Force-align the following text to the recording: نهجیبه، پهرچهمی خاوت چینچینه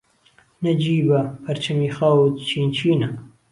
نهجیبه، 0.63 1.21
پهرچهمی 1.45 1.91
خاوت 1.91 2.35
چینچینه 2.47 3.09